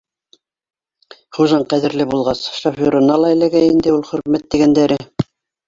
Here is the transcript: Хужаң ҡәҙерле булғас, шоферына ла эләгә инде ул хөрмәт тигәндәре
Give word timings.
Хужаң 1.39 1.65
ҡәҙерле 1.73 2.09
булғас, 2.15 2.43
шоферына 2.61 3.21
ла 3.27 3.31
эләгә 3.37 3.65
инде 3.69 3.97
ул 4.01 4.05
хөрмәт 4.11 4.51
тигәндәре 4.53 5.03